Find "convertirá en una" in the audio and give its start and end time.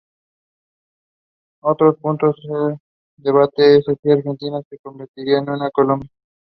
4.79-5.69